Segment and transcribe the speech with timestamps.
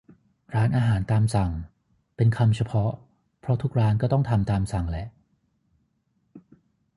[0.55, 1.51] ร้านอาหารตามสั่ง
[2.15, 2.91] เป็นคำเฉพาะ
[3.41, 5.07] เพราะทุกร้านก็ต้องทำตามสั่งแหละ